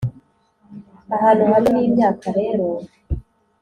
[1.15, 2.65] ahantu hamwe n'imyaka rero: